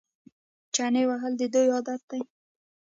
[0.75, 2.21] چنې وهل د دوی عادت دی.